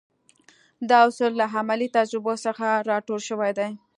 دا 0.89 0.99
اصول 1.07 1.31
له 1.39 1.45
عملي 1.57 1.87
تجربو 1.97 2.33
څخه 2.45 2.67
را 2.89 2.97
ټول 3.07 3.19
شوي 3.29 3.51
دي. 3.57 3.69